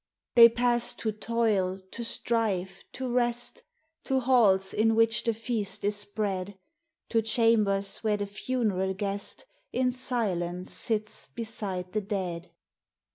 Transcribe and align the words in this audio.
They 0.33 0.49
pass 0.49 0.95
to 0.95 1.11
toil, 1.11 1.77
to 1.91 2.03
strife, 2.03 2.83
to 2.93 3.07
rest— 3.07 3.61
To 4.05 4.19
halls 4.19 4.73
in 4.73 4.95
which 4.95 5.23
the 5.25 5.33
feast 5.35 5.85
is 5.85 5.95
spread— 5.97 6.57
To 7.11 7.21
chambers 7.21 7.97
where 7.97 8.17
the 8.17 8.25
funeral 8.25 8.95
guest 8.95 9.45
In 9.71 9.91
silence 9.91 10.73
sits 10.73 11.27
beside 11.27 11.91
the 11.93 12.01
dead. 12.01 12.49